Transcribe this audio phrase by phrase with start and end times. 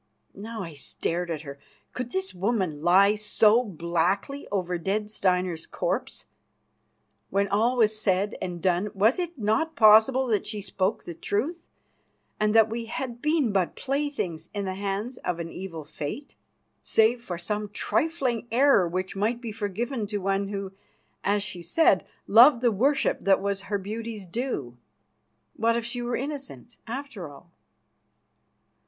[0.33, 1.59] Now I stared at her.
[1.93, 6.25] Could this woman lie so blackly over dead Steinar's corpse?
[7.29, 11.67] When all was said and done, was it not possible that she spoke the truth,
[12.39, 16.35] and that we had been but playthings in the hands of an evil Fate?
[16.81, 20.71] Save for some trifling error, which might be forgiven to one who,
[21.23, 24.79] as she said, loved the worship that was her beauty's due,
[25.55, 27.51] what if she were innocent, after all?